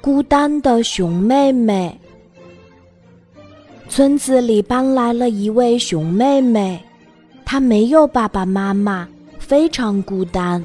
[0.00, 1.98] 孤单的熊妹妹。
[3.88, 6.78] 村子里搬来了一位熊妹妹，
[7.44, 10.64] 她没有爸爸妈妈，非常孤单。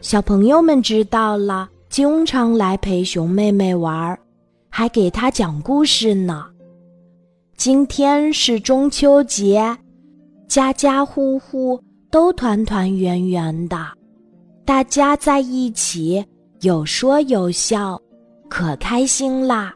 [0.00, 4.18] 小朋友们知道了，经常来陪熊妹妹玩，
[4.68, 6.46] 还给她讲故事呢。
[7.56, 9.76] 今天是中秋节，
[10.48, 13.78] 家家户户都团团圆圆的，
[14.64, 16.24] 大家在一起
[16.64, 18.00] 有说有笑，
[18.48, 19.74] 可开心啦。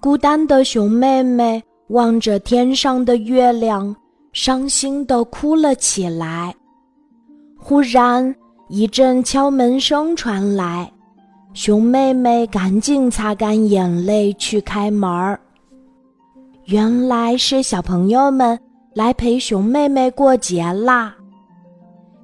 [0.00, 3.94] 孤单的熊妹妹望着天上的月亮，
[4.32, 6.54] 伤心的哭了起来。
[7.58, 8.34] 忽然，
[8.70, 10.90] 一阵敲门声传来，
[11.52, 15.38] 熊妹妹赶紧擦干眼泪去开门儿。
[16.64, 18.58] 原来是小朋友们
[18.94, 21.14] 来陪熊妹妹过节啦。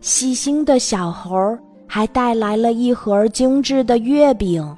[0.00, 1.56] 细心的小猴
[1.88, 4.76] 还带来了一盒精致的月饼，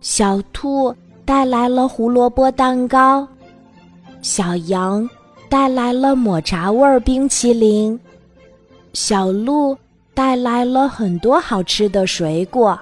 [0.00, 0.94] 小兔。
[1.24, 3.26] 带来了胡萝卜蛋糕，
[4.22, 5.08] 小羊
[5.48, 7.98] 带来了抹茶味冰淇淋，
[8.92, 9.78] 小鹿
[10.14, 12.78] 带来了很多好吃的水果。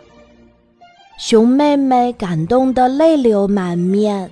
[1.19, 4.29] 熊妹妹感动得泪流满面，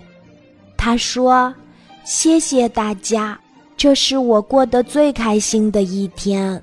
[0.78, 1.54] 她说
[2.02, 3.38] ：“谢谢大家，
[3.76, 6.60] 这是我过得最开心的一天。”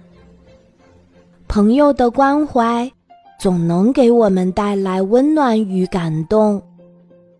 [1.55, 2.91] 朋友的关怀
[3.39, 6.61] 总能给我们带来温暖与感动。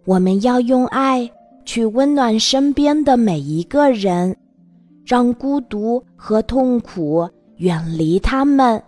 [0.06, 1.30] 我们要用爱
[1.66, 4.34] 去温暖身边的每一个人，
[5.06, 8.82] 让孤独和痛苦远离他们。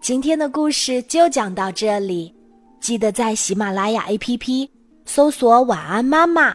[0.00, 2.34] 今天的故事就讲到这里，
[2.80, 4.66] 记得在喜马拉雅 APP
[5.04, 6.54] 搜索“晚安妈妈”，